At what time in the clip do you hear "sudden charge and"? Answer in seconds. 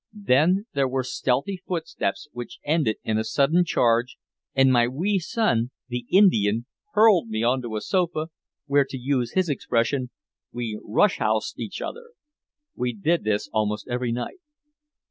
3.23-4.73